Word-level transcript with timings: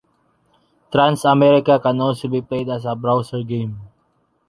Trans 0.91 1.25
America 1.25 1.79
can 1.79 2.01
also 2.01 2.27
be 2.27 2.41
played 2.41 2.69
as 2.69 2.85
a 2.85 2.95
browser 2.95 3.43
game. 3.43 3.79